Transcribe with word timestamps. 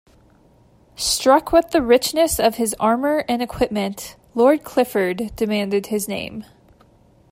Struck 0.95 1.51
with 1.51 1.69
the 1.69 1.81
richness 1.83 2.39
of 2.39 2.55
his 2.55 2.73
armour 2.79 3.23
and 3.29 3.39
equipment, 3.39 4.15
Lord 4.33 4.63
Clifford 4.63 5.31
demanded 5.35 5.85
his 5.85 6.07
name. 6.07 6.43